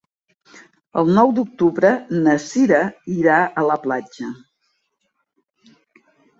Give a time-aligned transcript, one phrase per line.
[1.01, 1.91] El nou d'octubre
[2.23, 2.81] na Cira
[3.19, 4.33] irà a la platja.